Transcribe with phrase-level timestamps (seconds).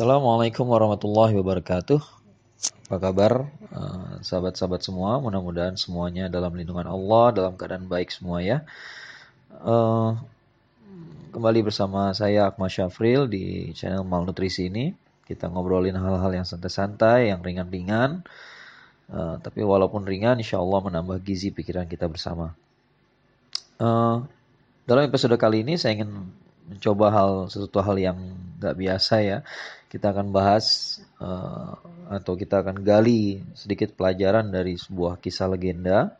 [0.00, 2.00] Assalamualaikum warahmatullahi wabarakatuh.
[2.88, 5.20] Apa kabar eh, sahabat-sahabat semua?
[5.20, 8.64] Mudah-mudahan semuanya dalam lindungan Allah, dalam keadaan baik semua ya.
[9.60, 10.16] Uh,
[11.36, 14.96] kembali bersama saya Akmal Syafril di channel Malnutrisi ini.
[15.28, 18.24] Kita ngobrolin hal-hal yang santai-santai, yang ringan-ringan.
[19.04, 22.56] Uh, tapi walaupun ringan, insya Allah menambah gizi pikiran kita bersama.
[23.76, 26.32] Dalam episode kali ini saya ingin
[26.72, 28.16] mencoba hal sesuatu hal yang
[28.64, 29.44] gak biasa ya.
[29.90, 31.74] Kita akan bahas uh,
[32.06, 36.14] atau kita akan gali sedikit pelajaran dari sebuah kisah legenda.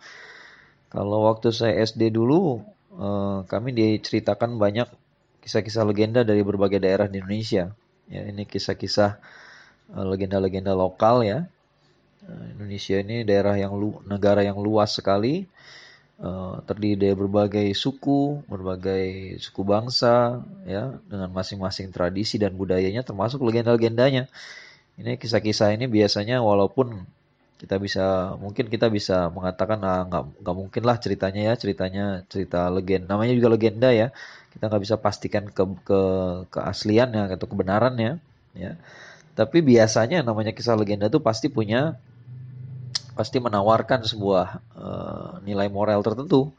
[0.91, 2.67] Kalau waktu saya SD dulu,
[2.99, 4.91] uh, kami diceritakan banyak
[5.47, 7.71] kisah-kisah legenda dari berbagai daerah di Indonesia.
[8.11, 9.23] Ya, ini kisah-kisah
[9.95, 11.47] uh, legenda-legenda lokal ya.
[12.31, 15.49] Indonesia ini daerah yang lu, negara yang luas sekali
[16.21, 23.41] Eh, terdiri dari berbagai suku, berbagai suku bangsa, ya, dengan masing-masing tradisi dan budayanya, termasuk
[23.41, 24.29] legenda-legendanya.
[25.01, 27.09] Ini kisah-kisah ini biasanya walaupun
[27.57, 32.73] kita bisa mungkin kita bisa mengatakan ah, nggak nggak mungkin lah ceritanya ya ceritanya cerita
[32.73, 34.09] legenda namanya juga legenda ya
[34.57, 36.01] kita nggak bisa pastikan ke ke
[36.49, 38.17] keasliannya atau kebenarannya
[38.57, 38.73] ya
[39.37, 42.01] tapi biasanya namanya kisah legenda itu pasti punya
[43.21, 44.47] pasti menawarkan sebuah
[44.81, 46.57] uh, nilai moral tertentu.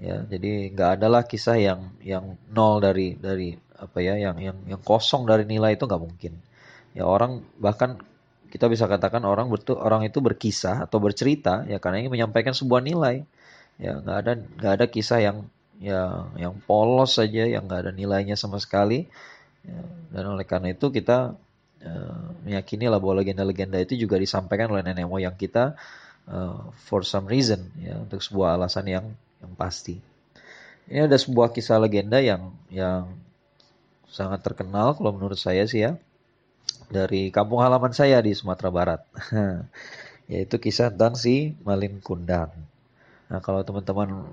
[0.00, 4.80] Ya jadi nggak adalah kisah yang yang nol dari dari apa ya yang yang yang
[4.80, 6.40] kosong dari nilai itu nggak mungkin.
[6.96, 8.00] Ya orang bahkan
[8.48, 12.80] kita bisa katakan orang betul orang itu berkisah atau bercerita ya karena ingin menyampaikan sebuah
[12.80, 13.28] nilai.
[13.76, 15.38] Ya nggak ada nggak ada kisah yang
[15.84, 19.04] yang yang polos saja yang nggak ada nilainya sama sekali.
[19.60, 19.84] Ya,
[20.16, 21.36] dan oleh karena itu kita
[21.84, 25.76] uh, meyakini lah bahwa legenda-legenda itu juga disampaikan oleh nenek moyang kita
[26.28, 29.06] uh, for some reason ya untuk sebuah alasan yang
[29.40, 30.00] yang pasti.
[30.90, 33.14] Ini ada sebuah kisah legenda yang yang
[34.10, 35.94] sangat terkenal kalau menurut saya sih ya
[36.90, 39.00] dari kampung halaman saya di Sumatera Barat.
[40.30, 42.54] Yaitu kisah tentang si Malin Kundang.
[43.30, 44.26] Nah, kalau teman-teman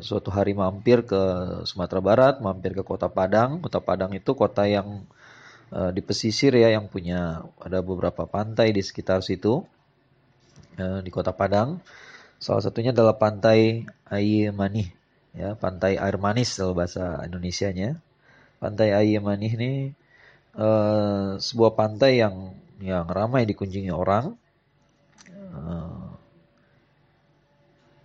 [0.00, 1.20] suatu hari mampir ke
[1.68, 5.04] Sumatera Barat, mampir ke Kota Padang, Kota Padang itu kota yang
[5.72, 9.64] uh, di pesisir ya yang punya ada beberapa pantai di sekitar situ
[10.80, 11.80] uh, di Kota Padang.
[12.38, 14.98] Salah satunya adalah pantai Air Manih
[15.38, 18.02] ya, pantai air manis kalau bahasa Indonesianya.
[18.58, 19.72] Pantai Air Manih ini
[20.58, 24.34] uh, sebuah pantai yang yang ramai dikunjungi orang.
[25.30, 26.10] Uh,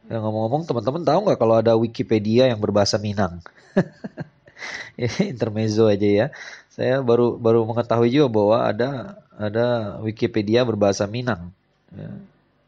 [0.09, 3.41] ya ngomong-ngomong teman-teman tahu nggak kalau ada Wikipedia yang berbahasa Minang?
[5.34, 6.28] intermezzo aja ya.
[6.73, 8.89] Saya baru baru mengetahui juga bahwa ada
[9.38, 11.53] ada Wikipedia berbahasa Minang.
[11.94, 12.09] Ya.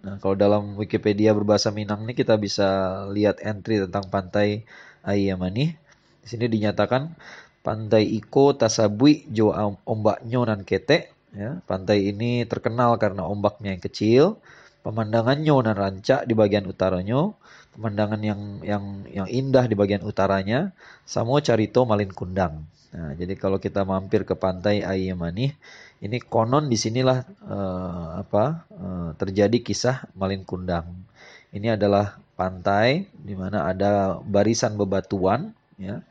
[0.05, 4.61] Nah, kalau dalam Wikipedia berbahasa Minang ini kita bisa lihat entry tentang pantai
[5.01, 5.73] Ayamani.
[6.21, 7.17] Di sini dinyatakan
[7.65, 9.49] pantai Iko Tasabui Jo
[9.89, 11.09] ombaknya nan kete.
[11.33, 14.39] Ya, pantai ini terkenal karena ombaknya yang kecil,
[14.85, 17.33] pemandangannya nan rancak di bagian utaranya,
[17.73, 20.77] pemandangan yang yang yang indah di bagian utaranya,
[21.09, 22.69] samo carito malin kundang.
[22.95, 25.51] Nah, jadi kalau kita mampir ke pantai Ayamani,
[25.99, 31.03] ini konon di sinilah uh, apa uh, terjadi kisah Malin Kundang.
[31.51, 36.07] Ini adalah pantai di mana ada barisan bebatuan, ya,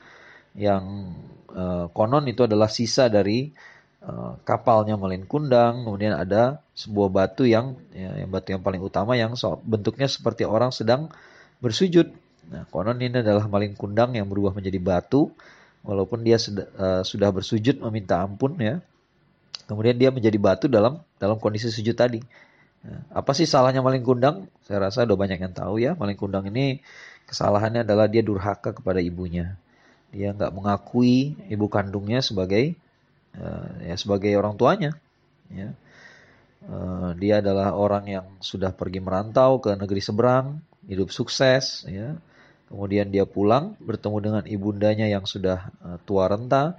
[0.52, 1.16] yang
[1.56, 3.48] uh, konon itu adalah sisa dari
[4.44, 5.88] kapalnya Malin Kundang.
[5.88, 10.44] Kemudian ada sebuah batu yang, ya, yang batu yang paling utama yang so, bentuknya seperti
[10.44, 11.12] orang sedang
[11.64, 12.12] bersujud.
[12.52, 15.32] Nah, konon ini adalah Malin Kundang yang berubah menjadi batu
[15.84, 18.80] walaupun dia sudah, uh, sudah bersujud meminta ampun ya
[19.68, 22.24] kemudian dia menjadi batu dalam dalam kondisi sujud tadi
[22.82, 26.48] nah, apa sih salahnya maling kundang saya rasa udah banyak yang tahu ya maling kundang
[26.48, 26.80] ini
[27.28, 29.60] kesalahannya adalah dia durhaka kepada ibunya
[30.10, 32.80] dia nggak mengakui ibu kandungnya sebagai
[33.38, 34.92] uh, ya sebagai orang tuanya
[35.52, 35.72] ya
[36.66, 40.58] uh, dia adalah orang yang sudah pergi merantau ke negeri seberang
[40.88, 42.16] hidup sukses ya
[42.74, 46.74] Kemudian dia pulang bertemu dengan ibundanya yang sudah uh, tua renta.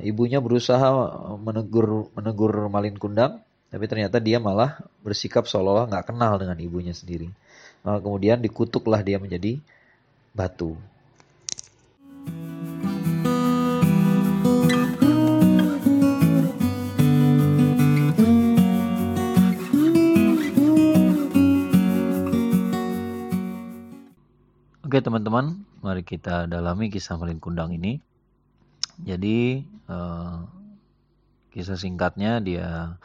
[0.00, 0.88] Ibunya berusaha
[1.36, 7.28] menegur menegur Malin Kundang, tapi ternyata dia malah bersikap seolah-olah nggak kenal dengan ibunya sendiri.
[7.84, 9.60] Maka kemudian dikutuklah dia menjadi
[10.32, 10.72] batu.
[24.98, 28.02] Oke teman-teman, mari kita dalami kisah Malin Kundang ini.
[28.98, 30.42] Jadi uh,
[31.54, 32.98] kisah singkatnya dia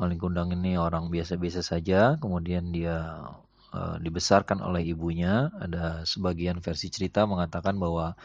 [0.00, 3.28] Malin Kundang ini orang biasa-biasa saja, kemudian dia
[3.76, 5.52] uh, dibesarkan oleh ibunya.
[5.52, 8.16] Ada sebagian versi cerita mengatakan bahwa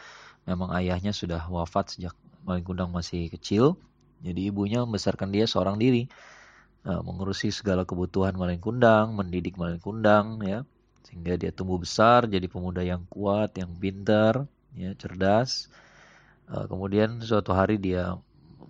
[0.48, 2.16] memang ayahnya sudah wafat sejak
[2.48, 3.76] Malin Kundang masih kecil
[4.24, 6.08] Jadi ibunya membesarkan dia seorang diri,
[6.88, 10.64] uh, mengurusi segala kebutuhan Malin Kundang, mendidik Malin Kundang, ya,
[11.04, 15.68] sehingga dia tumbuh besar jadi pemuda yang kuat, yang pintar, ya, cerdas.
[16.48, 18.16] Uh, kemudian suatu hari dia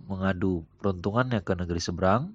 [0.06, 2.34] mengadu peruntungannya ke negeri seberang.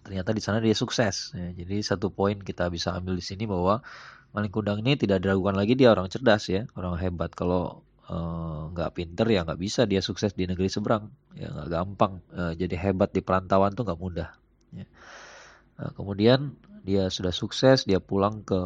[0.00, 1.36] Ternyata di sana dia sukses.
[1.36, 3.84] Ya, jadi satu poin kita bisa ambil di sini bahwa
[4.32, 7.34] Malin Kundang ini tidak diragukan lagi dia orang cerdas ya, orang hebat.
[7.36, 11.68] Kalau Eh, nggak uh, pinter ya nggak bisa dia sukses di negeri seberang ya nggak
[11.70, 14.34] gampang uh, jadi hebat di perantauan tuh nggak mudah
[14.74, 14.82] ya.
[15.78, 18.60] uh, kemudian dia sudah sukses dia pulang ke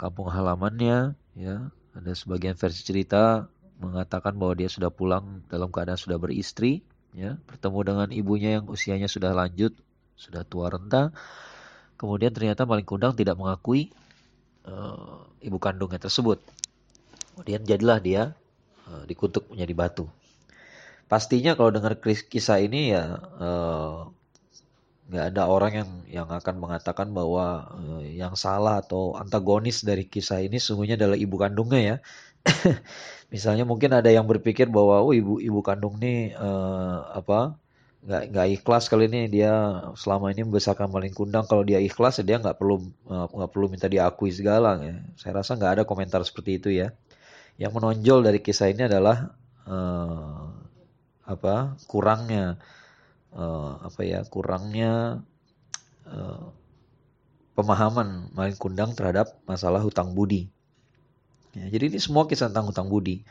[0.00, 1.56] kampung halamannya ya.
[1.96, 3.50] Ada sebagian versi cerita
[3.82, 7.36] mengatakan bahwa dia sudah pulang dalam keadaan sudah beristri ya.
[7.46, 9.74] Bertemu dengan ibunya yang usianya sudah lanjut
[10.18, 11.10] sudah tua renta.
[11.98, 13.90] Kemudian ternyata Maling Kundang tidak mengakui
[14.66, 16.38] uh, ibu kandungnya tersebut.
[17.34, 18.38] Kemudian jadilah dia
[18.88, 20.06] Eh, dikutuk menjadi batu.
[21.12, 23.96] Pastinya kalau dengar kisah ini ya eh,
[25.08, 25.90] nggak ada orang yang
[26.20, 31.36] yang akan mengatakan bahwa uh, yang salah atau antagonis dari kisah ini sungguhnya adalah ibu
[31.40, 31.96] kandungnya ya.
[33.32, 37.56] Misalnya mungkin ada yang berpikir bahwa oh ibu ibu kandung nih uh, apa
[38.04, 39.52] nggak nggak ikhlas kali ini dia
[39.98, 43.66] selama ini membesarkan maling kundang kalau dia ikhlas ya dia nggak perlu nggak uh, perlu
[43.72, 45.00] minta diakui segala ya.
[45.16, 46.92] Saya rasa nggak ada komentar seperti itu ya
[47.58, 49.34] yang menonjol dari kisah ini adalah
[49.66, 50.46] uh,
[51.26, 52.56] apa kurangnya
[53.38, 55.22] uh, apa ya kurangnya
[56.10, 56.50] uh,
[57.54, 60.50] pemahaman Malin Kundang terhadap masalah hutang budi.
[61.54, 63.22] Ya, jadi ini semua kisah tentang hutang budi.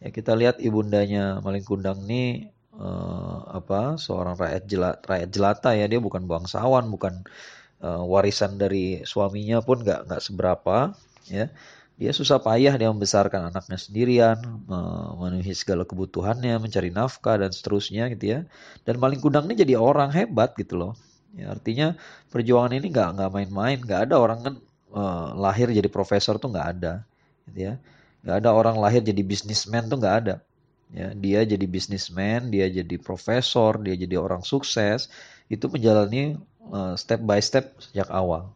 [0.00, 5.86] Ya, kita lihat ibundanya Malin Kundang ini uh, apa seorang rakyat jelata, rakyat jelata ya
[5.88, 7.24] dia bukan bangsawan bukan
[7.84, 10.92] uh, warisan dari suaminya pun nggak nggak seberapa
[11.28, 11.48] ya
[11.94, 18.34] dia susah payah dia membesarkan anaknya sendirian, memenuhi segala kebutuhannya, mencari nafkah dan seterusnya gitu
[18.34, 18.40] ya.
[18.82, 20.92] Dan maling kundang ini jadi orang hebat gitu loh.
[21.38, 21.94] Ya, artinya
[22.34, 24.54] perjuangan ini nggak nggak main-main, nggak ada orang kan
[24.90, 27.06] uh, lahir jadi profesor tuh nggak ada,
[27.50, 27.74] gitu ya.
[28.26, 30.34] Nggak ada orang lahir jadi bisnismen tuh nggak ada.
[30.94, 35.10] Ya, dia jadi bisnismen, dia jadi profesor, dia jadi orang sukses,
[35.46, 36.38] itu menjalani
[36.74, 38.54] uh, step by step sejak awal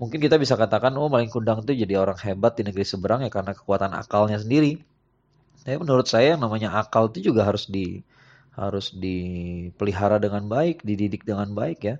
[0.00, 3.28] mungkin kita bisa katakan oh Maling Kundang itu jadi orang hebat di negeri seberang ya
[3.28, 4.80] karena kekuatan akalnya sendiri.
[5.60, 8.00] Tapi menurut saya yang namanya akal itu juga harus di
[8.56, 11.96] harus dipelihara dengan baik, dididik dengan baik ya.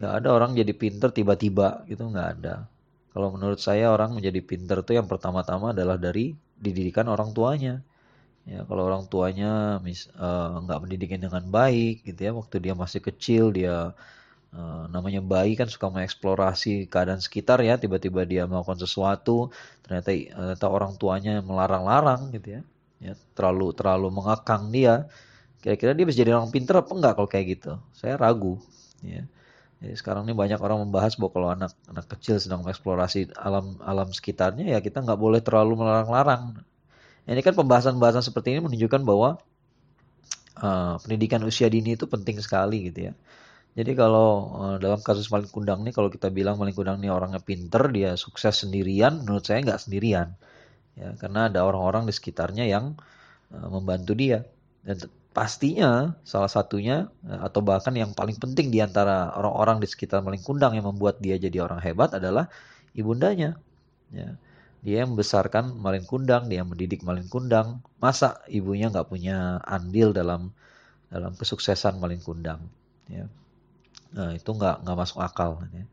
[0.00, 2.70] Gak ada orang jadi pinter tiba-tiba gitu nggak ada.
[3.10, 7.82] Kalau menurut saya orang menjadi pinter itu yang pertama-tama adalah dari dididikan orang tuanya.
[8.48, 13.00] Ya kalau orang tuanya mis, uh, nggak mendidiknya dengan baik gitu ya, waktu dia masih
[13.04, 13.92] kecil dia
[14.50, 19.54] Uh, namanya bayi kan suka mengeksplorasi keadaan sekitar ya tiba-tiba dia melakukan sesuatu
[19.86, 22.62] ternyata ternyata orang tuanya melarang-larang gitu ya.
[22.98, 25.06] Ya terlalu terlalu mengekang dia.
[25.62, 27.72] Kira-kira dia bisa jadi orang pinter apa enggak kalau kayak gitu?
[27.94, 28.58] Saya ragu
[29.06, 29.22] ya.
[29.80, 34.10] Jadi sekarang ini banyak orang membahas bahwa kalau anak anak kecil sedang mengeksplorasi alam alam
[34.10, 36.58] sekitarnya ya kita nggak boleh terlalu melarang-larang.
[37.22, 39.38] Ini kan pembahasan-pembahasan seperti ini menunjukkan bahwa
[40.58, 43.14] uh, pendidikan usia dini itu penting sekali gitu ya
[43.78, 47.38] jadi kalau uh, dalam kasus Maling Kundang nih, kalau kita bilang Maling Kundang ini orangnya
[47.38, 50.34] pinter, dia sukses sendirian, menurut saya nggak sendirian.
[50.98, 52.98] Ya, karena ada orang-orang di sekitarnya yang
[53.54, 54.42] uh, membantu dia.
[54.82, 54.98] Dan
[55.30, 60.42] pastinya salah satunya uh, atau bahkan yang paling penting di antara orang-orang di sekitar Maling
[60.42, 62.50] Kundang yang membuat dia jadi orang hebat adalah
[62.98, 63.54] ibundanya.
[64.10, 64.34] Ya.
[64.80, 67.84] Dia yang membesarkan Malin Kundang, dia yang mendidik Malin Kundang.
[68.00, 70.56] Masa ibunya nggak punya andil dalam
[71.12, 72.64] dalam kesuksesan Malin Kundang?
[73.12, 73.28] Ya.
[74.10, 75.62] Nah, itu nggak nggak masuk akal.
[75.70, 75.84] Ya.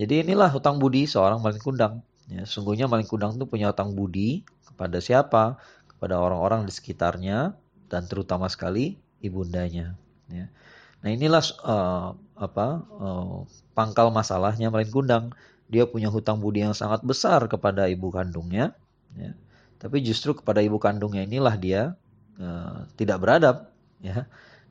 [0.00, 2.00] Jadi inilah hutang budi seorang maling kundang.
[2.30, 5.60] Ya, sungguhnya maling kundang itu punya hutang budi kepada siapa?
[5.90, 7.52] Kepada orang-orang di sekitarnya
[7.92, 9.98] dan terutama sekali ibundanya.
[10.32, 10.48] Ya.
[11.04, 13.44] Nah inilah uh, apa uh,
[13.76, 15.36] pangkal masalahnya maling kundang.
[15.70, 18.72] Dia punya hutang budi yang sangat besar kepada ibu kandungnya.
[19.14, 19.36] Ya.
[19.76, 21.82] Tapi justru kepada ibu kandungnya inilah dia
[22.40, 23.68] uh, tidak beradab.
[24.00, 24.24] Ya.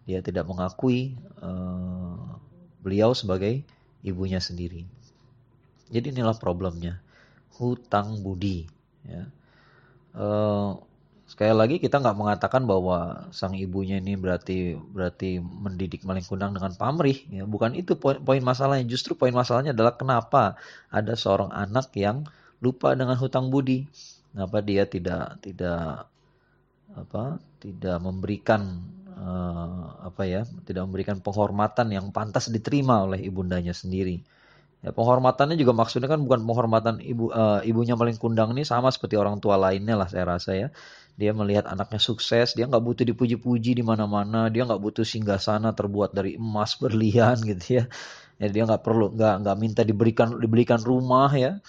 [0.09, 2.39] Dia tidak mengakui uh,
[2.79, 3.63] beliau sebagai
[4.03, 4.87] ibunya sendiri.
[5.89, 7.01] Jadi inilah problemnya
[7.59, 8.69] hutang budi.
[9.03, 9.27] Ya.
[10.15, 10.79] Uh,
[11.29, 16.71] sekali lagi kita nggak mengatakan bahwa sang ibunya ini berarti berarti mendidik maling kundang dengan
[16.77, 17.19] pamrih.
[17.29, 17.43] Ya.
[17.43, 18.87] Bukan itu poin, poin masalahnya.
[18.87, 20.55] Justru poin masalahnya adalah kenapa
[20.87, 22.23] ada seorang anak yang
[22.63, 23.89] lupa dengan hutang budi.
[24.31, 26.05] Kenapa dia tidak tidak
[26.93, 28.61] apa tidak memberikan
[29.19, 34.23] uh, apa ya tidak memberikan penghormatan yang pantas diterima oleh ibundanya sendiri
[34.79, 39.19] Ya, penghormatannya juga maksudnya kan bukan penghormatan ibu uh, ibunya paling kundang ini sama seperti
[39.19, 40.67] orang tua lainnya lah saya rasa ya.
[41.19, 45.75] Dia melihat anaknya sukses, dia nggak butuh dipuji-puji di mana-mana, dia nggak butuh singgah sana
[45.75, 47.85] terbuat dari emas berlian gitu ya.
[48.39, 51.59] Ya dia nggak perlu nggak nggak minta diberikan diberikan rumah ya.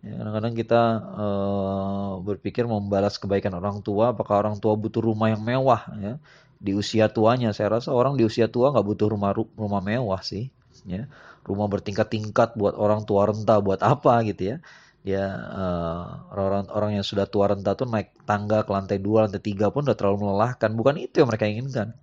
[0.00, 5.42] Ya kadang-kadang kita uh, berpikir membalas kebaikan orang tua, apakah orang tua butuh rumah yang
[5.44, 6.14] mewah ya.
[6.60, 7.56] Di usia tuanya.
[7.56, 10.48] Saya rasa orang di usia tua nggak butuh rumah rumah mewah sih,
[10.88, 11.08] ya.
[11.44, 14.56] Rumah bertingkat-tingkat buat orang tua renta buat apa gitu ya.
[15.00, 15.24] Dia
[15.56, 16.04] uh,
[16.36, 19.88] orang orang yang sudah tua renta tuh naik tangga ke lantai dua lantai tiga pun
[19.88, 20.70] udah terlalu melelahkan.
[20.76, 21.96] Bukan itu yang mereka inginkan.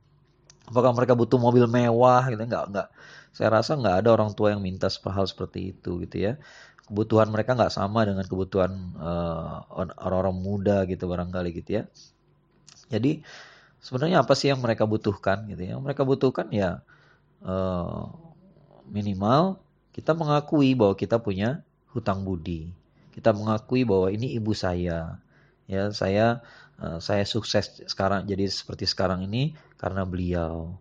[0.70, 2.42] Apakah mereka butuh mobil mewah gitu?
[2.42, 2.88] Nggak nggak.
[3.38, 6.34] Saya rasa nggak ada orang tua yang minta hal seperti itu gitu ya
[6.88, 9.68] kebutuhan mereka nggak sama dengan kebutuhan uh,
[10.02, 11.84] orang-orang muda gitu barangkali gitu ya
[12.88, 13.22] jadi
[13.84, 16.82] sebenarnya apa sih yang mereka butuhkan gitu ya yang mereka butuhkan ya
[17.44, 18.08] uh,
[18.88, 19.60] minimal
[19.98, 22.70] kita mengakui bahwa kita punya hutang budi.
[23.18, 25.18] Kita mengakui bahwa ini ibu saya.
[25.66, 26.46] Ya, saya
[26.78, 30.78] uh, saya sukses sekarang jadi seperti sekarang ini karena beliau.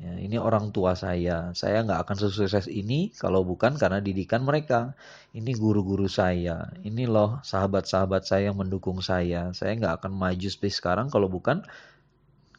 [0.00, 1.52] Ya, ini orang tua saya.
[1.52, 4.96] Saya nggak akan sukses ini kalau bukan karena didikan mereka.
[5.36, 6.72] Ini guru-guru saya.
[6.80, 9.52] Ini loh sahabat-sahabat saya yang mendukung saya.
[9.52, 11.60] Saya nggak akan maju seperti sekarang kalau bukan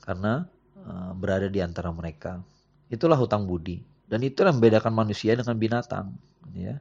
[0.05, 0.45] karena
[0.85, 2.45] uh, berada di antara mereka.
[2.93, 3.81] Itulah hutang budi.
[4.05, 6.13] Dan itu yang membedakan manusia dengan binatang.
[6.53, 6.77] Ya.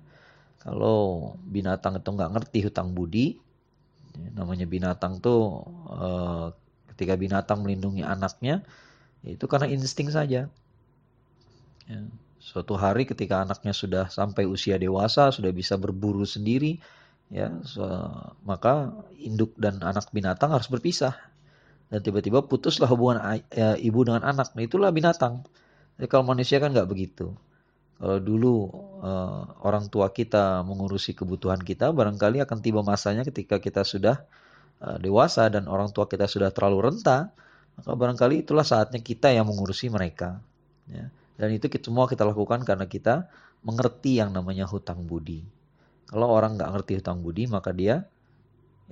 [0.60, 3.40] Kalau binatang itu nggak ngerti hutang budi,
[4.12, 6.46] ya, namanya binatang tuh eh,
[6.92, 8.60] ketika binatang melindungi anaknya,
[9.24, 10.48] itu karena insting saja.
[11.90, 12.00] Ya.
[12.40, 16.80] Suatu hari ketika anaknya sudah sampai usia dewasa, sudah bisa berburu sendiri,
[17.28, 17.84] ya, so,
[18.48, 21.12] maka induk dan anak binatang harus berpisah.
[21.92, 24.56] Dan tiba-tiba putuslah hubungan ya, ibu dengan anak.
[24.56, 25.44] Nah, itulah binatang.
[26.00, 27.36] Jadi kalau manusia kan nggak begitu.
[28.00, 28.72] Kalau dulu
[29.04, 34.24] uh, orang tua kita mengurusi kebutuhan kita, barangkali akan tiba masanya ketika kita sudah
[34.80, 37.36] uh, dewasa dan orang tua kita sudah terlalu renta,
[37.78, 40.40] maka barangkali itulah saatnya kita yang mengurusi mereka.
[40.90, 41.12] Ya.
[41.40, 43.30] Dan itu kita, semua kita lakukan karena kita
[43.64, 45.44] mengerti yang namanya hutang budi.
[46.10, 48.04] Kalau orang nggak ngerti hutang budi, maka dia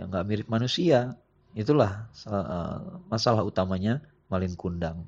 [0.01, 1.19] yang nggak mirip manusia.
[1.53, 5.03] Itulah uh, masalah utamanya malin kundang.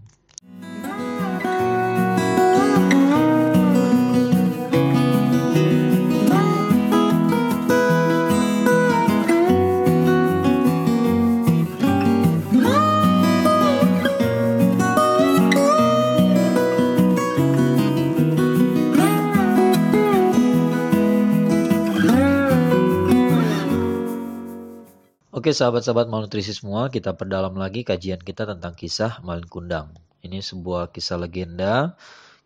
[25.40, 29.96] Oke sahabat-sahabat malnutrisi semua, kita perdalam lagi kajian kita tentang kisah Malin Kundang.
[30.20, 31.96] Ini sebuah kisah legenda,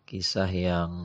[0.07, 0.95] kisah yang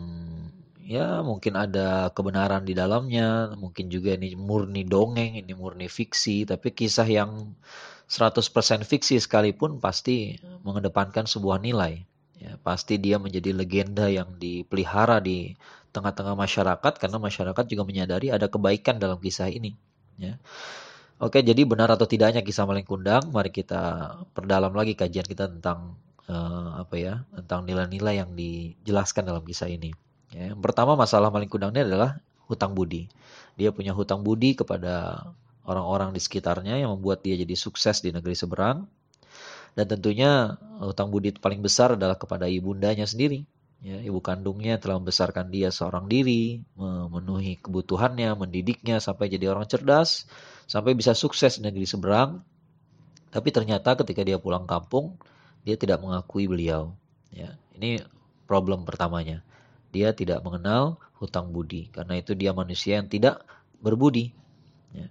[0.87, 6.71] ya mungkin ada kebenaran di dalamnya, mungkin juga ini murni dongeng, ini murni fiksi, tapi
[6.71, 7.59] kisah yang
[8.07, 12.07] 100% fiksi sekalipun pasti mengedepankan sebuah nilai.
[12.39, 15.59] Ya, pasti dia menjadi legenda yang dipelihara di
[15.91, 19.75] tengah-tengah masyarakat karena masyarakat juga menyadari ada kebaikan dalam kisah ini.
[20.23, 20.39] Ya.
[21.21, 23.29] Oke, jadi benar atau tidaknya kisah maling kundang?
[23.29, 26.01] Mari kita perdalam lagi kajian kita tentang
[26.33, 29.93] uh, apa ya, tentang nilai-nilai yang dijelaskan dalam kisah ini.
[30.33, 33.05] Ya, yang pertama masalah maling kundang ini adalah hutang budi.
[33.61, 35.29] Dia punya hutang budi kepada
[35.69, 38.89] orang-orang di sekitarnya yang membuat dia jadi sukses di negeri seberang.
[39.77, 43.45] Dan tentunya hutang budi paling besar adalah kepada ibundanya sendiri.
[43.81, 50.29] Ya, ibu kandungnya telah membesarkan dia seorang diri, memenuhi kebutuhannya, mendidiknya sampai jadi orang cerdas,
[50.71, 52.47] sampai bisa sukses di negeri seberang.
[53.35, 55.19] Tapi ternyata ketika dia pulang kampung,
[55.67, 56.95] dia tidak mengakui beliau.
[57.35, 57.99] Ya, ini
[58.47, 59.43] problem pertamanya.
[59.91, 63.43] Dia tidak mengenal hutang budi, karena itu dia manusia yang tidak
[63.83, 64.31] berbudi.
[64.95, 65.11] Ya.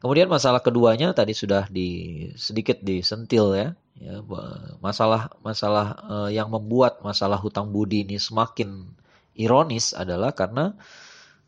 [0.00, 1.88] Kemudian masalah keduanya tadi sudah di
[2.36, 3.68] sedikit disentil ya,
[4.00, 4.24] ya
[4.80, 8.88] masalah masalah uh, yang membuat masalah hutang budi ini semakin
[9.36, 10.72] ironis adalah karena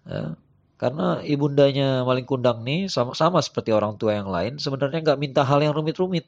[0.04, 0.36] ya,
[0.82, 5.46] karena ibundanya Maling Kundang nih sama, sama seperti orang tua yang lain sebenarnya nggak minta
[5.46, 6.26] hal yang rumit-rumit.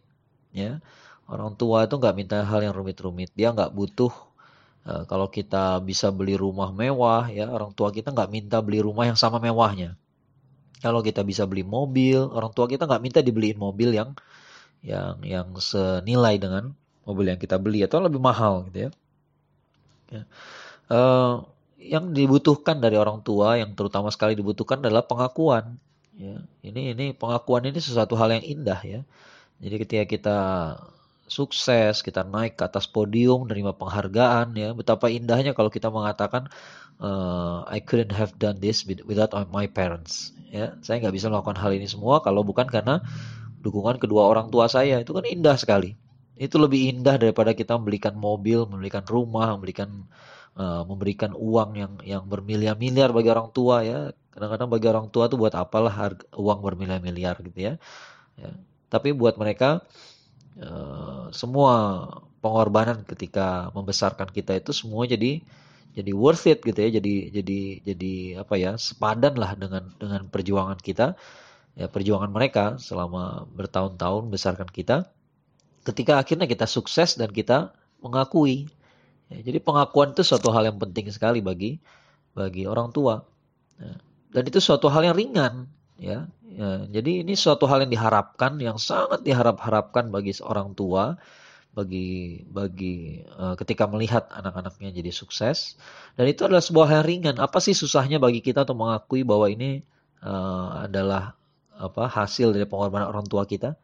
[0.55, 0.79] Ya,
[1.27, 3.35] orang tua itu nggak minta hal yang rumit-rumit.
[3.35, 4.15] Dia nggak butuh
[4.87, 9.11] uh, kalau kita bisa beli rumah mewah ya orang tua kita nggak minta beli rumah
[9.11, 9.99] yang sama mewahnya.
[10.79, 14.15] Kalau kita bisa beli mobil, orang tua kita nggak minta dibeliin mobil yang
[14.87, 16.71] yang yang senilai dengan
[17.03, 18.91] mobil yang kita beli atau lebih mahal gitu ya.
[20.87, 21.43] Uh,
[21.85, 25.77] yang dibutuhkan dari orang tua yang terutama sekali dibutuhkan adalah pengakuan
[26.17, 29.01] ya ini ini pengakuan ini sesuatu hal yang indah ya
[29.61, 30.39] jadi ketika kita
[31.25, 34.71] sukses, kita naik ke atas podium, menerima penghargaan ya.
[34.77, 36.53] Betapa indahnya kalau kita mengatakan
[37.01, 40.37] uh, I couldn't have done this without my parents.
[40.53, 43.03] Ya, saya nggak bisa melakukan hal ini semua kalau bukan karena
[43.65, 45.01] dukungan kedua orang tua saya.
[45.01, 45.97] Itu kan indah sekali.
[46.35, 50.07] Itu lebih indah daripada kita membelikan mobil, membelikan rumah, memberikan
[50.59, 53.99] uh, memberikan uang yang yang bermiliar-miliar bagi orang tua ya.
[54.35, 57.75] Kadang-kadang bagi orang tua tuh buat apalah harga, uang bermiliar-miliar gitu ya.
[58.39, 58.51] ya.
[58.91, 59.87] Tapi buat mereka
[60.59, 61.75] uh, semua
[62.45, 65.41] pengorbanan ketika membesarkan kita itu semua jadi
[65.95, 70.77] jadi worth it gitu ya jadi jadi jadi apa ya sepadan lah dengan dengan perjuangan
[70.77, 71.15] kita
[71.79, 75.09] ya perjuangan mereka selama bertahun-tahun besarkan kita
[75.87, 78.69] ketika akhirnya kita sukses dan kita mengakui
[79.35, 81.83] ya, jadi pengakuan itu suatu hal yang penting sekali bagi
[82.35, 83.27] bagi orang tua.
[83.83, 83.99] Ya,
[84.35, 85.67] dan itu suatu hal yang ringan
[85.99, 91.19] ya, ya jadi ini suatu hal yang diharapkan yang sangat diharap-harapkan bagi seorang tua
[91.75, 95.75] bagi bagi uh, ketika melihat anak-anaknya jadi sukses.
[96.15, 97.37] Dan itu adalah sebuah hal ringan.
[97.43, 99.83] Apa sih susahnya bagi kita untuk mengakui bahwa ini
[100.23, 101.35] uh, adalah
[101.75, 103.75] apa hasil dari pengorbanan orang tua kita?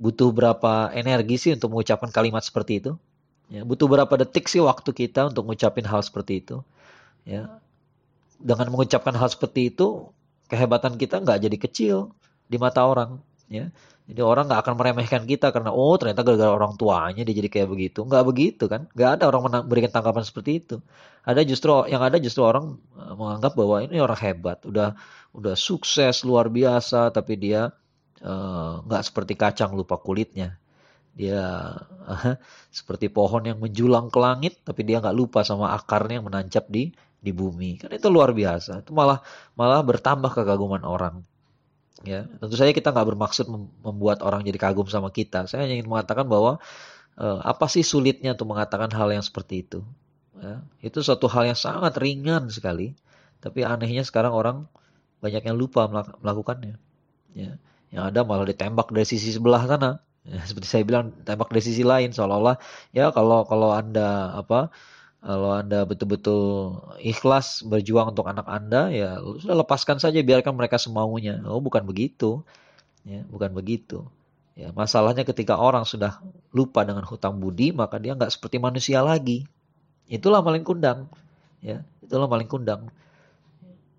[0.00, 2.96] Butuh berapa energi sih untuk mengucapkan kalimat seperti itu
[3.48, 6.60] ya butuh berapa detik sih waktu kita untuk mengucapin hal seperti itu
[7.24, 7.60] ya
[8.38, 10.08] dengan mengucapkan hal seperti itu
[10.48, 11.96] kehebatan kita nggak jadi kecil
[12.48, 13.72] di mata orang ya
[14.08, 17.68] jadi orang nggak akan meremehkan kita karena oh ternyata gara-gara orang tuanya dia jadi kayak
[17.68, 18.08] begitu.
[18.08, 18.88] Nggak begitu kan?
[18.96, 20.76] Nggak ada orang memberikan tanggapan seperti itu.
[21.28, 24.96] Ada justru yang ada justru orang eh, menganggap bahwa ini orang hebat, udah
[25.36, 27.68] udah sukses luar biasa, tapi dia
[28.24, 30.56] uh, nggak seperti kacang lupa kulitnya.
[31.18, 31.74] Dia
[32.06, 32.38] uh,
[32.70, 36.94] seperti pohon yang menjulang ke langit, tapi dia nggak lupa sama akarnya yang menancap di
[37.18, 37.82] di bumi.
[37.82, 38.86] Kan itu luar biasa.
[38.86, 39.18] Itu malah
[39.58, 41.26] malah bertambah kekaguman orang.
[42.06, 43.50] Ya, tentu saja kita nggak bermaksud
[43.82, 45.50] membuat orang jadi kagum sama kita.
[45.50, 46.62] Saya hanya ingin mengatakan bahwa
[47.18, 49.82] uh, apa sih sulitnya untuk mengatakan hal yang seperti itu?
[50.38, 52.94] Ya, itu suatu hal yang sangat ringan sekali,
[53.42, 54.56] tapi anehnya sekarang orang
[55.18, 55.90] banyak yang lupa
[56.22, 56.78] melakukannya.
[57.34, 57.58] Ya,
[57.90, 59.98] yang ada malah ditembak dari sisi sebelah sana.
[60.28, 62.60] Ya, seperti saya bilang tembak dari sisi lain seolah-olah
[62.92, 64.68] ya kalau kalau anda apa
[65.18, 71.42] kalau Anda betul-betul ikhlas berjuang untuk anak Anda, ya sudah lepaskan saja, biarkan mereka semaunya.
[71.42, 72.46] Oh, bukan begitu.
[73.02, 74.06] Ya, bukan begitu.
[74.54, 76.22] Ya, masalahnya ketika orang sudah
[76.54, 79.46] lupa dengan hutang budi, maka dia nggak seperti manusia lagi.
[80.06, 81.10] Itulah maling kundang.
[81.62, 82.86] Ya, itulah maling kundang.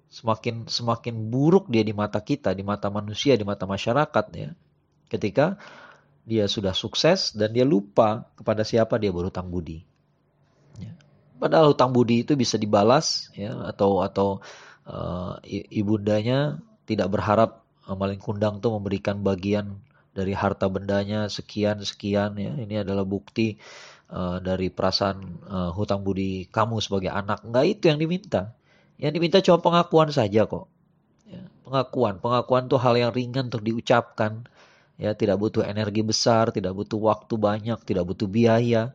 [0.08, 4.56] Semakin semakin buruk dia di mata kita, di mata manusia, di mata masyarakat ya.
[5.12, 5.60] Ketika
[6.28, 9.82] dia sudah sukses dan dia lupa kepada siapa dia berhutang budi.
[10.78, 10.94] Ya.
[11.40, 14.44] Padahal hutang budi itu bisa dibalas ya atau atau
[14.86, 19.80] uh, ibundanya tidak berharap uh, maling kundang tuh memberikan bagian
[20.14, 22.52] dari harta bendanya sekian sekian ya.
[22.54, 23.56] Ini adalah bukti
[24.12, 27.46] uh, dari perasaan uh, hutang budi kamu sebagai anak.
[27.46, 28.54] Enggak itu yang diminta.
[29.00, 30.68] Yang diminta cuma pengakuan saja kok.
[31.30, 34.50] Ya, pengakuan, pengakuan tuh hal yang ringan untuk diucapkan.
[35.00, 38.92] Ya, tidak butuh energi besar, tidak butuh waktu banyak, tidak butuh biaya.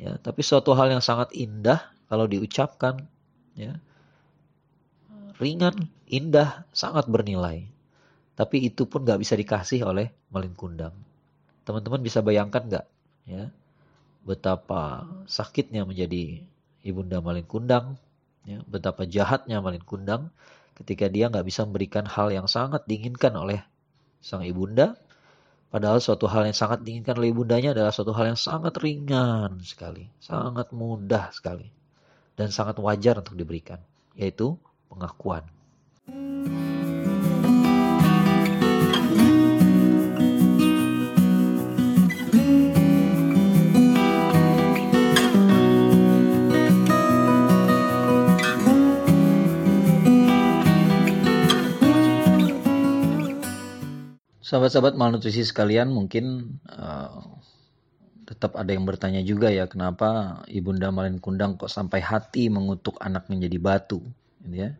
[0.00, 3.04] Ya tapi suatu hal yang sangat indah kalau diucapkan
[3.52, 3.76] ya.
[5.36, 7.68] Ringan indah sangat bernilai.
[8.32, 10.96] Tapi itu pun nggak bisa dikasih oleh malin kundang.
[11.68, 12.86] Teman-teman bisa bayangkan nggak?
[13.28, 13.52] Ya
[14.24, 16.44] betapa sakitnya menjadi
[16.84, 18.00] ibunda malin kundang
[18.44, 18.60] ya.
[18.64, 20.32] Betapa jahatnya malin kundang
[20.80, 23.60] ketika dia nggak bisa memberikan hal yang sangat diinginkan oleh
[24.20, 24.96] sang ibunda
[25.70, 30.10] Padahal suatu hal yang sangat diinginkan oleh ibundanya adalah suatu hal yang sangat ringan sekali,
[30.18, 31.70] sangat mudah sekali,
[32.34, 33.78] dan sangat wajar untuk diberikan,
[34.18, 34.58] yaitu
[34.90, 35.46] pengakuan.
[54.50, 57.22] Sahabat-sahabat malnutrisi sekalian, mungkin uh,
[58.26, 63.30] tetap ada yang bertanya juga ya, kenapa ibunda Malin Kundang kok sampai hati mengutuk anak
[63.30, 64.02] menjadi batu,
[64.42, 64.74] gitu ya?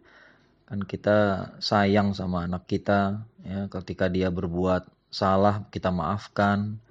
[0.67, 1.19] Kan kita
[1.63, 6.83] sayang sama anak kita, ya, ketika dia berbuat salah kita maafkan,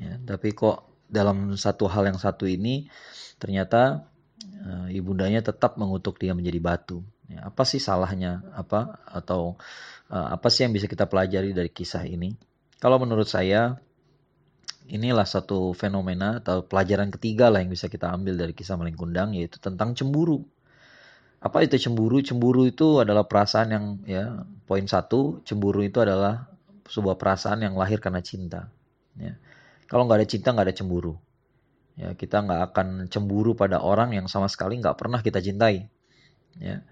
[0.00, 0.16] ya.
[0.24, 2.88] Tapi kok dalam satu hal yang satu ini
[3.36, 4.08] ternyata
[4.64, 7.04] uh, ibundanya tetap mengutuk dia menjadi batu.
[7.32, 8.44] Ya, apa sih salahnya?
[8.52, 9.56] Apa atau
[10.12, 12.36] uh, apa sih yang bisa kita pelajari dari kisah ini?
[12.76, 13.80] Kalau menurut saya,
[14.92, 19.32] inilah satu fenomena atau pelajaran ketiga lah yang bisa kita ambil dari kisah maling kundang
[19.32, 20.44] yaitu tentang cemburu.
[21.42, 22.20] Apa itu cemburu?
[22.20, 26.46] Cemburu itu adalah perasaan yang ya poin satu cemburu itu adalah
[26.86, 28.68] sebuah perasaan yang lahir karena cinta.
[29.16, 29.40] Ya.
[29.88, 31.14] Kalau nggak ada cinta nggak ada cemburu.
[31.96, 35.88] Ya, kita nggak akan cemburu pada orang yang sama sekali nggak pernah kita cintai.
[36.60, 36.84] Ya.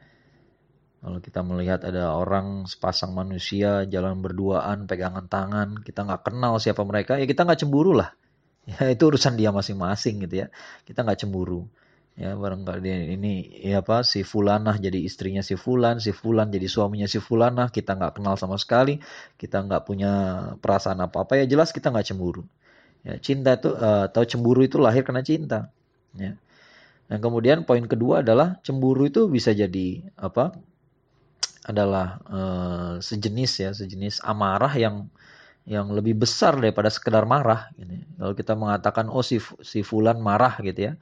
[1.01, 6.85] Kalau kita melihat ada orang sepasang manusia jalan berduaan, pegangan tangan, kita nggak kenal siapa
[6.85, 8.13] mereka, ya kita nggak cemburu lah.
[8.71, 10.47] Ya itu urusan dia masing-masing gitu ya.
[10.85, 11.65] Kita nggak cemburu.
[12.21, 17.09] Ya barangkali ini ya apa si Fulanah jadi istrinya si Fulan, si Fulan jadi suaminya
[17.09, 19.01] si Fulanah, kita nggak kenal sama sekali,
[19.41, 20.13] kita nggak punya
[20.61, 22.45] perasaan apa-apa ya jelas kita nggak cemburu.
[23.01, 25.73] Ya, cinta itu uh, atau cemburu itu lahir karena cinta.
[26.13, 26.37] Ya.
[27.09, 30.61] Dan kemudian poin kedua adalah cemburu itu bisa jadi apa?
[31.67, 35.09] Adalah uh, sejenis ya, sejenis amarah yang
[35.69, 37.69] yang lebih besar daripada sekedar marah.
[37.77, 38.01] Gitu.
[38.17, 40.93] Kalau kita mengatakan oh si si fulan marah gitu ya,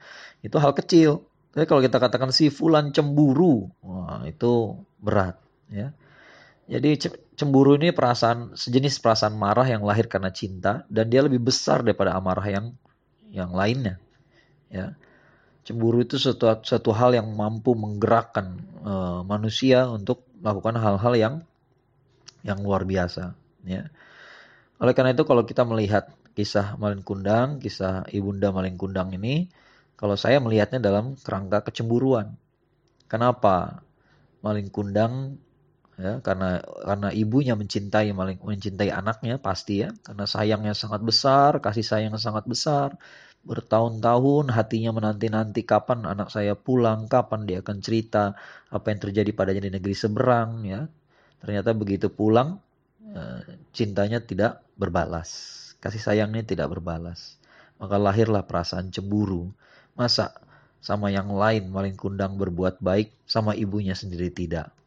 [0.43, 1.25] itu hal kecil.
[1.49, 5.39] Tapi kalau kita katakan si fulan cemburu, wah itu berat
[5.73, 5.95] ya.
[6.69, 11.81] Jadi cemburu ini perasaan sejenis perasaan marah yang lahir karena cinta dan dia lebih besar
[11.81, 12.65] daripada amarah yang
[13.33, 13.97] yang lainnya.
[14.69, 14.93] Ya.
[15.65, 21.35] Cemburu itu suatu suatu hal yang mampu menggerakkan uh, manusia untuk melakukan hal-hal yang
[22.43, 23.35] yang luar biasa,
[23.67, 23.91] ya.
[24.79, 26.07] Oleh karena itu kalau kita melihat
[26.39, 29.51] kisah Malin Kundang, kisah Ibunda Malin Kundang ini,
[29.99, 32.39] kalau saya melihatnya dalam kerangka kecemburuan.
[33.11, 33.83] Kenapa?
[34.39, 35.35] Malin Kundang
[35.99, 39.91] ya karena karena ibunya mencintai maling mencintai anaknya pasti ya.
[39.99, 42.95] Karena sayangnya sangat besar kasih sayang sangat besar.
[43.43, 48.35] Bertahun-tahun hatinya menanti-nanti kapan anak saya pulang kapan dia akan cerita
[48.71, 50.87] apa yang terjadi padanya di negeri seberang ya.
[51.43, 52.59] Ternyata begitu pulang
[53.03, 55.29] eh, cintanya tidak berbalas.
[55.83, 57.39] Kasih sayangnya tidak berbalas.
[57.79, 59.51] Maka lahirlah perasaan cemburu.
[59.95, 60.35] Masa
[60.79, 64.78] sama yang lain maling kundang berbuat baik sama ibunya sendiri tidak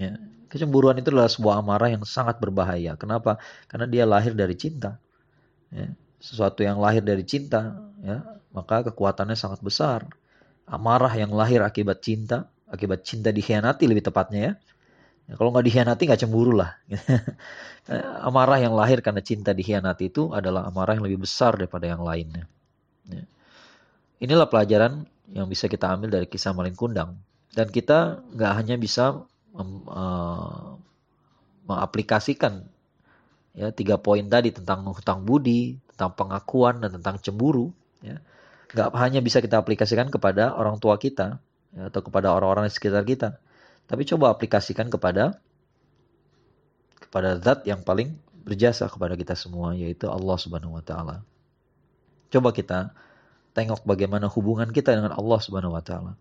[0.00, 0.16] Ya.
[0.50, 2.96] Kecemburuan itu adalah sebuah amarah yang sangat berbahaya.
[2.96, 3.38] Kenapa?
[3.68, 4.96] Karena dia lahir dari cinta.
[5.70, 5.92] Ya.
[6.20, 8.20] Sesuatu yang lahir dari cinta, ya,
[8.52, 10.04] maka kekuatannya sangat besar.
[10.68, 14.52] Amarah yang lahir akibat cinta, akibat cinta dikhianati lebih tepatnya ya.
[15.30, 16.76] ya kalau nggak dikhianati nggak cemburu lah.
[18.28, 22.44] amarah yang lahir karena cinta dikhianati itu adalah amarah yang lebih besar daripada yang lainnya.
[23.08, 23.24] Ya.
[24.20, 27.16] Inilah pelajaran yang bisa kita ambil dari kisah Maling Kundang.
[27.50, 29.24] Dan kita nggak hanya bisa
[29.58, 30.78] uh,
[31.66, 32.66] mengaplikasikan
[33.54, 38.22] ya tiga poin tadi tentang hutang budi, tentang pengakuan dan tentang cemburu, ya
[38.70, 41.42] nggak hanya bisa kita aplikasikan kepada orang tua kita
[41.74, 43.42] ya, atau kepada orang-orang di sekitar kita,
[43.90, 45.42] tapi coba aplikasikan kepada
[47.02, 48.14] kepada zat yang paling
[48.46, 51.26] berjasa kepada kita semua yaitu Allah Subhanahu wa taala.
[52.30, 52.94] Coba kita
[53.50, 56.14] tengok bagaimana hubungan kita dengan Allah Subhanahu wa taala.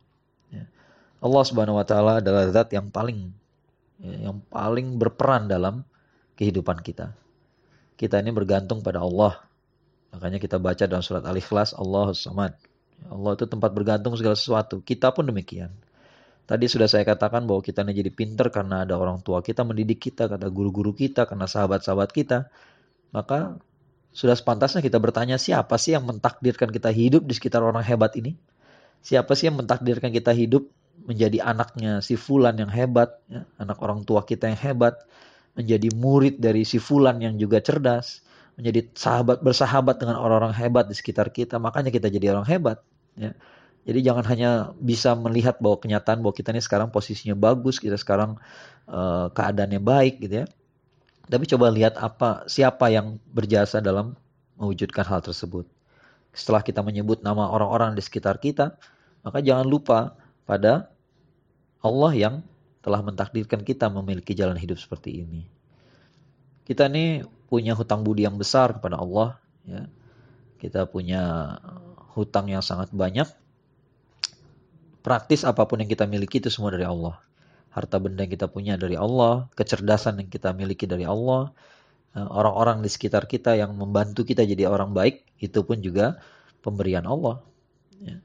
[0.50, 0.66] Ya.
[1.20, 3.36] Allah Subhanahu wa taala adalah zat yang paling
[4.00, 5.84] ya, yang paling berperan dalam
[6.40, 7.12] kehidupan kita.
[8.00, 9.44] Kita ini bergantung pada Allah.
[10.16, 12.56] Makanya kita baca dalam surat Al-Ikhlas Allah Samad.
[13.12, 14.80] Allah itu tempat bergantung segala sesuatu.
[14.80, 15.72] Kita pun demikian.
[16.50, 20.02] Tadi sudah saya katakan bahwa kita ini jadi pinter karena ada orang tua kita mendidik
[20.02, 22.50] kita, kata guru-guru kita, karena sahabat-sahabat kita.
[23.14, 23.60] Maka
[24.10, 28.34] sudah sepantasnya kita bertanya siapa sih yang mentakdirkan kita hidup di sekitar orang hebat ini?
[29.06, 30.66] Siapa sih yang mentakdirkan kita hidup
[31.06, 35.00] menjadi anaknya si Fulan yang hebat, ya, anak orang tua kita yang hebat,
[35.56, 38.24] menjadi murid dari si Fulan yang juga cerdas,
[38.60, 42.84] menjadi sahabat bersahabat dengan orang-orang hebat di sekitar kita, makanya kita jadi orang hebat.
[43.16, 43.32] Ya.
[43.88, 48.36] Jadi jangan hanya bisa melihat bahwa kenyataan bahwa kita ini sekarang posisinya bagus, kita sekarang
[48.92, 50.48] uh, keadaannya baik gitu ya.
[51.30, 54.20] Tapi coba lihat apa siapa yang berjasa dalam
[54.60, 55.64] mewujudkan hal tersebut.
[56.36, 58.76] Setelah kita menyebut nama orang-orang di sekitar kita,
[59.24, 60.90] maka jangan lupa pada
[61.86, 62.36] Allah yang
[62.82, 65.46] telah mentakdirkan kita memiliki jalan hidup seperti ini.
[66.66, 69.86] Kita ini punya hutang budi yang besar kepada Allah, ya.
[70.58, 71.54] Kita punya
[72.18, 73.30] hutang yang sangat banyak.
[75.06, 77.22] Praktis apa pun yang kita miliki itu semua dari Allah.
[77.70, 81.54] Harta benda yang kita punya dari Allah, kecerdasan yang kita miliki dari Allah,
[82.18, 86.18] eh, orang-orang di sekitar kita yang membantu kita jadi orang baik, itu pun juga
[86.66, 87.40] pemberian Allah.
[88.02, 88.18] Ya.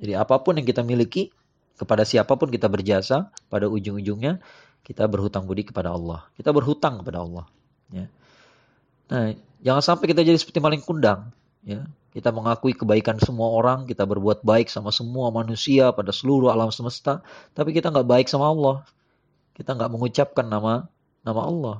[0.00, 1.36] Jadi apa pun yang kita miliki
[1.76, 4.40] kepada siapa pun kita berjasa, pada ujung-ujungnya
[4.80, 6.24] kita berhutang budi kepada Allah.
[6.34, 7.44] Kita berhutang kepada Allah.
[7.92, 8.06] Ya.
[9.12, 11.30] Nah, jangan sampai kita jadi seperti maling kundang.
[11.62, 11.84] Ya.
[12.16, 17.20] Kita mengakui kebaikan semua orang, kita berbuat baik sama semua manusia pada seluruh alam semesta,
[17.52, 18.76] tapi kita nggak baik sama Allah.
[19.52, 20.88] Kita nggak mengucapkan nama
[21.20, 21.76] nama Allah.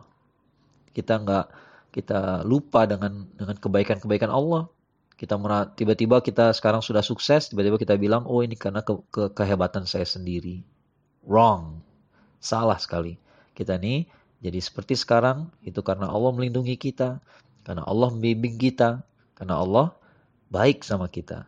[0.92, 1.46] Kita nggak
[1.96, 4.68] kita lupa dengan dengan kebaikan-kebaikan Allah
[5.16, 5.40] kita
[5.76, 10.05] tiba-tiba kita sekarang sudah sukses, tiba-tiba kita bilang, oh ini karena ke, ke kehebatan saya
[10.05, 10.61] sendiri.
[11.24, 11.81] Wrong.
[12.37, 13.16] Salah sekali.
[13.57, 14.05] Kita nih
[14.44, 17.24] jadi seperti sekarang, itu karena Allah melindungi kita,
[17.64, 19.02] karena Allah membimbing kita,
[19.37, 19.92] Karena Allah
[20.48, 21.44] baik sama kita.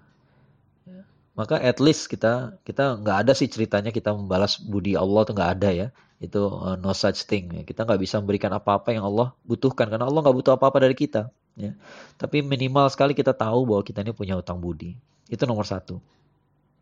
[1.39, 5.51] Maka at least kita kita nggak ada sih ceritanya kita membalas budi Allah tuh nggak
[5.57, 5.89] ada ya.
[6.19, 7.63] Itu uh, no such thing.
[7.63, 11.31] Kita nggak bisa memberikan apa-apa yang Allah butuhkan karena Allah nggak butuh apa-apa dari kita.
[11.59, 11.75] Ya.
[12.15, 14.95] Tapi minimal sekali kita tahu bahwa kita ini punya utang budi.
[15.27, 15.99] Itu nomor satu.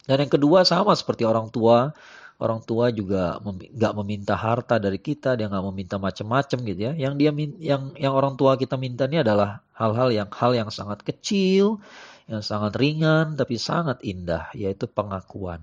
[0.07, 1.97] Dan yang kedua sama seperti orang tua,
[2.39, 6.93] orang tua juga nggak mem meminta harta dari kita, dia nggak meminta macam-macam gitu ya.
[6.95, 11.03] Yang dia yang yang orang tua kita minta ini adalah hal-hal yang hal yang sangat
[11.03, 11.83] kecil,
[12.31, 15.59] yang sangat ringan tapi sangat indah, yaitu pengakuan.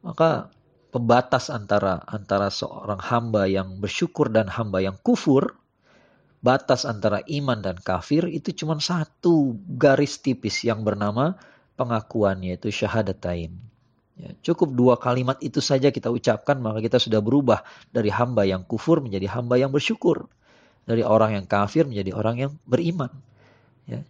[0.00, 0.48] Maka
[0.88, 5.59] pembatas antara antara seorang hamba yang bersyukur dan hamba yang kufur,
[6.40, 11.36] batas antara iman dan kafir itu cuma satu garis tipis yang bernama
[11.76, 13.56] pengakuan yaitu syahadatain.
[14.20, 18.64] Ya, cukup dua kalimat itu saja kita ucapkan maka kita sudah berubah dari hamba yang
[18.68, 20.28] kufur menjadi hamba yang bersyukur.
[20.84, 23.12] Dari orang yang kafir menjadi orang yang beriman.
[23.88, 24.04] Ya.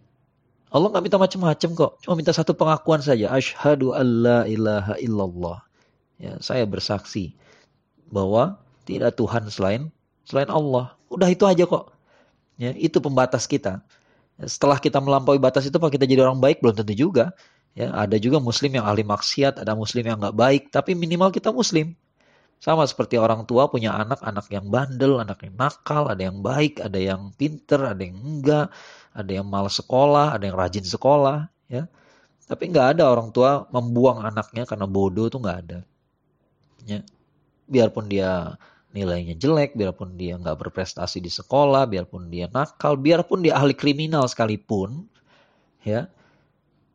[0.71, 1.91] Allah nggak minta macam-macam kok.
[2.03, 3.31] Cuma minta satu pengakuan saja.
[3.31, 5.57] Ashadu an la ilaha illallah.
[6.15, 7.35] Ya, saya bersaksi
[8.07, 9.91] bahwa tidak Tuhan selain
[10.27, 10.95] selain Allah.
[11.11, 11.91] Udah itu aja kok.
[12.61, 13.81] Ya, itu pembatas kita.
[14.37, 16.61] Setelah kita melampaui batas itu, apa kita jadi orang baik?
[16.61, 17.33] Belum tentu juga.
[17.73, 21.49] Ya, ada juga muslim yang ahli maksiat, ada muslim yang nggak baik, tapi minimal kita
[21.49, 21.97] muslim.
[22.61, 26.77] Sama seperti orang tua punya anak, anak yang bandel, anak yang nakal, ada yang baik,
[26.77, 28.69] ada yang pinter, ada yang enggak,
[29.17, 31.89] ada yang malas sekolah, ada yang rajin sekolah, ya.
[32.45, 35.79] Tapi nggak ada orang tua membuang anaknya karena bodoh tuh nggak ada.
[36.85, 37.01] Ya.
[37.71, 38.59] Biarpun dia
[38.91, 44.27] nilainya jelek, biarpun dia nggak berprestasi di sekolah, biarpun dia nakal, biarpun dia ahli kriminal
[44.27, 45.07] sekalipun,
[45.83, 46.11] ya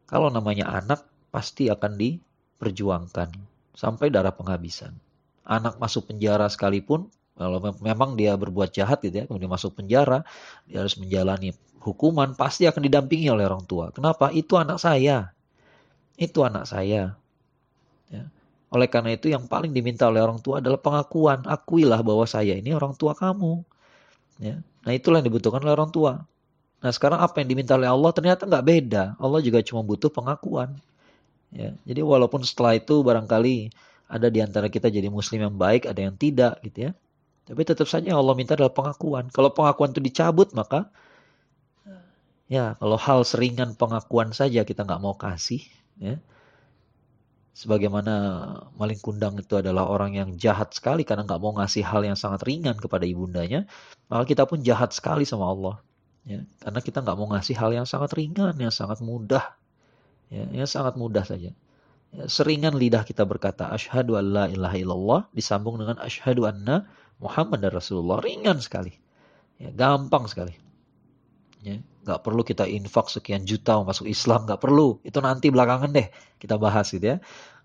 [0.07, 1.03] kalau namanya anak,
[1.35, 3.29] pasti akan diperjuangkan
[3.75, 4.95] sampai darah penghabisan.
[5.43, 10.23] Anak masuk penjara sekalipun, kalau memang dia berbuat jahat gitu ya, kemudian masuk penjara,
[10.65, 13.91] dia harus menjalani hukuman, pasti akan didampingi oleh orang tua.
[13.91, 14.31] Kenapa?
[14.31, 15.35] Itu anak saya.
[16.17, 17.19] Itu anak saya.
[18.09, 18.25] Ya.
[18.75, 21.47] Oleh karena itu yang paling diminta oleh orang tua adalah pengakuan.
[21.47, 23.63] Akuilah bahwa saya ini orang tua kamu.
[24.43, 24.61] Ya.
[24.87, 26.27] Nah itulah yang dibutuhkan oleh orang tua.
[26.83, 29.05] Nah sekarang apa yang diminta oleh Allah ternyata nggak beda.
[29.19, 30.77] Allah juga cuma butuh pengakuan.
[31.55, 33.71] Ya, jadi walaupun setelah itu barangkali
[34.11, 36.93] ada di antara kita jadi muslim yang baik, ada yang tidak gitu ya.
[37.47, 39.31] Tapi tetap saja yang Allah minta adalah pengakuan.
[39.31, 40.91] Kalau pengakuan itu dicabut maka
[42.47, 45.63] ya kalau hal seringan pengakuan saja kita nggak mau kasih
[45.99, 46.19] ya.
[47.57, 48.13] Sebagaimana
[48.77, 52.45] maling kundang itu adalah orang yang jahat sekali karena nggak mau ngasih hal yang sangat
[52.45, 53.65] ringan kepada ibundanya,
[54.13, 55.81] maka kita pun jahat sekali sama Allah.
[56.29, 59.57] Ya, karena kita nggak mau ngasih hal yang sangat ringan, yang sangat mudah.
[60.29, 61.57] Ya, yang sangat mudah saja.
[62.13, 66.85] Ya, seringan lidah kita berkata asyhadu an la ilaha illallah disambung dengan asyhadu anna
[67.25, 68.21] Muhammad dan Rasulullah.
[68.21, 68.93] Ringan sekali.
[69.57, 70.53] Ya, gampang sekali.
[71.65, 75.03] Ya, nggak perlu kita infak sekian juta masuk Islam, nggak perlu.
[75.03, 76.07] Itu nanti belakangan deh
[76.39, 77.17] kita bahas gitu ya.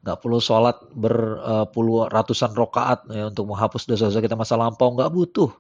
[0.01, 5.13] Nggak perlu sholat berpuluh uh, ratusan rokaat ya, untuk menghapus dosa-dosa kita masa lampau, nggak
[5.13, 5.53] butuh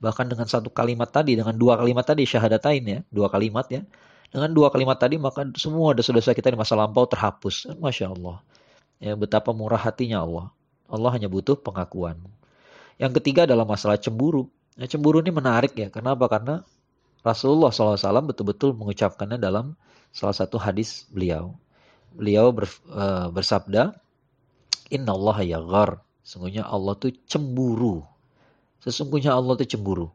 [0.00, 3.84] bahkan dengan satu kalimat tadi, dengan dua kalimat tadi syahadatain ya, dua kalimat ya.
[4.30, 7.68] Dengan dua kalimat tadi maka semua dosa-dosa kita di masa lampau terhapus.
[7.76, 8.40] Masya Allah.
[9.02, 10.54] Ya, betapa murah hatinya Allah.
[10.86, 12.16] Allah hanya butuh pengakuan.
[12.96, 14.46] Yang ketiga adalah masalah cemburu.
[14.78, 15.90] Ya, cemburu ini menarik ya.
[15.90, 16.30] Kenapa?
[16.30, 16.62] Karena
[17.20, 19.76] Rasulullah SAW betul-betul mengucapkannya dalam
[20.10, 21.56] salah satu hadis beliau.
[22.16, 23.94] Beliau ber, uh, bersabda,
[24.90, 25.90] Inna Allah yaghar.
[26.24, 28.04] Sungguhnya Allah tuh cemburu
[28.80, 30.08] Sesungguhnya Allah itu cemburu.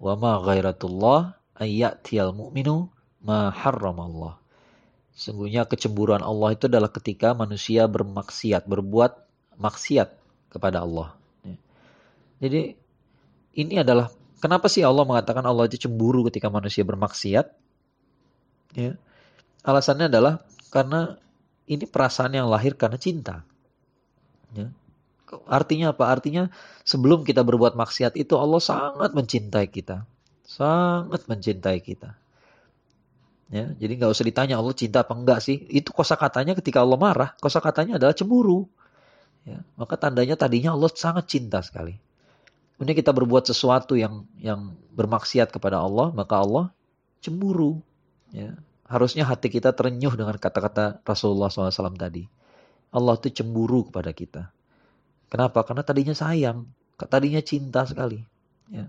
[0.00, 2.88] Wa ma ghairatullah ayyatiyal mu'minu
[3.20, 4.40] ma Allah.
[5.12, 9.20] Sesungguhnya kecemburuan Allah itu adalah ketika manusia bermaksiat, berbuat
[9.60, 10.08] maksiat
[10.48, 11.12] kepada Allah.
[11.44, 11.56] Ya.
[12.40, 12.60] Jadi
[13.60, 14.08] ini adalah
[14.40, 17.46] kenapa sih Allah mengatakan Allah itu cemburu ketika manusia bermaksiat?
[18.74, 18.96] Ya.
[19.62, 21.20] Alasannya adalah karena
[21.68, 23.46] ini perasaan yang lahir karena cinta.
[24.56, 24.72] Ya.
[25.46, 26.10] Artinya apa?
[26.10, 26.50] Artinya
[26.82, 30.02] sebelum kita berbuat maksiat itu Allah sangat mencintai kita.
[30.42, 32.18] Sangat mencintai kita.
[33.50, 35.66] Ya, jadi nggak usah ditanya Allah cinta apa enggak sih.
[35.70, 38.66] Itu kosa katanya ketika Allah marah, kosa katanya adalah cemburu.
[39.42, 41.98] Ya, maka tandanya tadinya Allah sangat cinta sekali.
[42.80, 46.72] Kemudian kita berbuat sesuatu yang yang bermaksiat kepada Allah, maka Allah
[47.20, 47.84] cemburu.
[48.32, 48.56] Ya,
[48.88, 52.24] harusnya hati kita terenyuh dengan kata-kata Rasulullah SAW tadi.
[52.88, 54.48] Allah itu cemburu kepada kita.
[55.28, 55.60] Kenapa?
[55.60, 56.64] Karena tadinya sayang,
[56.96, 58.24] tadinya cinta sekali.
[58.72, 58.88] Ya.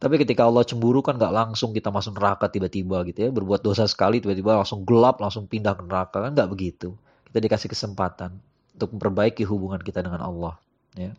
[0.00, 3.30] Tapi ketika Allah cemburu kan gak langsung kita masuk neraka tiba-tiba gitu ya.
[3.30, 6.18] Berbuat dosa sekali tiba-tiba langsung gelap, langsung pindah ke neraka.
[6.24, 6.96] Kan gak begitu.
[7.28, 8.40] Kita dikasih kesempatan
[8.74, 10.56] untuk memperbaiki hubungan kita dengan Allah.
[10.96, 11.12] Ya.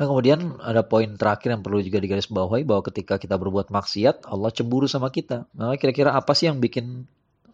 [0.00, 4.48] Nah, kemudian ada poin terakhir yang perlu juga digarisbawahi bahwa ketika kita berbuat maksiat, Allah
[4.48, 5.44] cemburu sama kita.
[5.52, 7.04] Nah, kira-kira apa sih yang bikin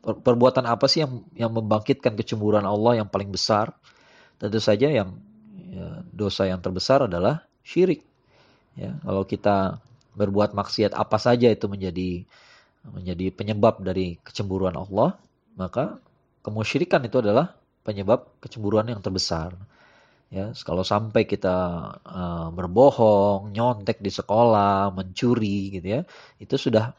[0.07, 3.75] perbuatan apa sih yang yang membangkitkan kecemburuan Allah yang paling besar?
[4.39, 5.19] Tentu saja yang
[5.75, 8.07] ya, dosa yang terbesar adalah syirik.
[8.79, 9.83] Ya, kalau kita
[10.15, 12.23] berbuat maksiat apa saja itu menjadi
[12.87, 15.19] menjadi penyebab dari kecemburuan Allah,
[15.59, 15.99] maka
[16.47, 19.59] kemusyrikan itu adalah penyebab kecemburuan yang terbesar.
[20.27, 21.55] Ya, kalau sampai kita
[22.03, 26.01] uh, berbohong, nyontek di sekolah, mencuri gitu ya,
[26.43, 26.91] itu sudah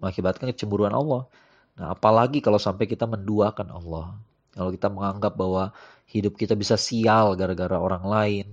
[0.00, 1.28] mengakibatkan kecemburuan Allah.
[1.76, 4.16] Nah, apalagi kalau sampai kita menduakan Allah.
[4.56, 5.70] Kalau kita menganggap bahwa
[6.10, 8.46] hidup kita bisa sial gara-gara orang lain,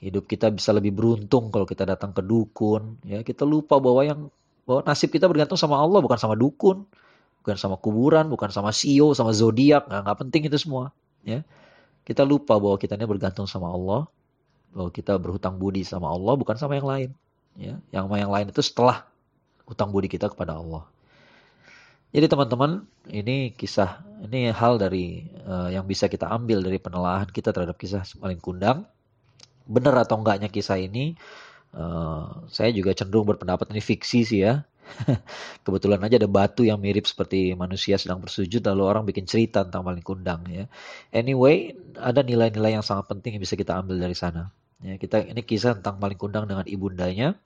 [0.00, 4.20] hidup kita bisa lebih beruntung kalau kita datang ke dukun, ya kita lupa bahwa yang
[4.66, 6.82] bahwa nasib kita bergantung sama Allah bukan sama dukun,
[7.44, 10.90] bukan sama kuburan, bukan sama sio, sama zodiak, nggak, nggak penting itu semua,
[11.22, 11.46] ya.
[12.06, 14.06] Kita lupa bahwa kita ini bergantung sama Allah,
[14.70, 17.10] bahwa kita berhutang budi sama Allah bukan sama yang lain.
[17.58, 19.08] Ya, yang yang lain itu setelah
[19.66, 20.86] hutang budi kita kepada Allah.
[22.14, 27.50] Jadi teman-teman, ini kisah, ini hal dari uh, yang bisa kita ambil dari penelaahan kita
[27.50, 28.86] terhadap kisah paling kundang.
[29.66, 31.18] Benar atau enggaknya kisah ini,
[31.74, 34.62] uh, saya juga cenderung berpendapat ini fiksi sih ya.
[35.64, 39.84] Kebetulan aja ada batu yang mirip seperti manusia sedang bersujud lalu orang bikin cerita tentang
[39.84, 40.64] maling kundang ya.
[41.12, 44.50] Anyway, ada nilai-nilai yang sangat penting yang bisa kita ambil dari sana.
[44.84, 47.36] Ya, kita ini kisah tentang maling kundang dengan ibundanya.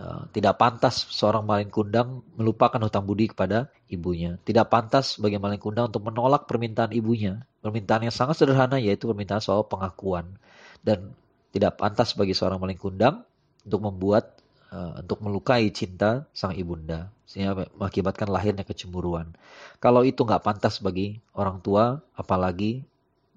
[0.00, 4.40] Uh, tidak pantas seorang maling kundang melupakan hutang budi kepada ibunya.
[4.40, 7.44] Tidak pantas bagi maling kundang untuk menolak permintaan ibunya.
[7.60, 10.40] Permintaan yang sangat sederhana yaitu permintaan soal pengakuan.
[10.80, 11.12] Dan
[11.52, 13.26] tidak pantas bagi seorang maling kundang
[13.66, 14.39] untuk membuat
[14.70, 19.34] uh, untuk melukai cinta sang ibunda sehingga mengakibatkan lahirnya kecemburuan.
[19.78, 22.82] Kalau itu nggak pantas bagi orang tua, apalagi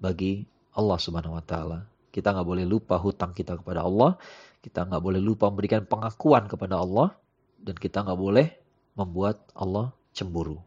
[0.02, 0.42] bagi
[0.74, 1.78] Allah Subhanahu Wa Taala.
[2.10, 4.18] Kita nggak boleh lupa hutang kita kepada Allah,
[4.62, 7.14] kita nggak boleh lupa memberikan pengakuan kepada Allah,
[7.62, 8.50] dan kita nggak boleh
[8.98, 10.58] membuat Allah cemburu.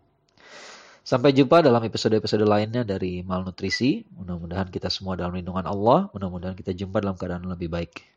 [1.07, 4.03] Sampai jumpa dalam episode-episode lainnya dari malnutrisi.
[4.11, 6.11] Mudah-mudahan kita semua dalam lindungan Allah.
[6.11, 8.16] Mudah-mudahan kita jumpa dalam keadaan lebih baik.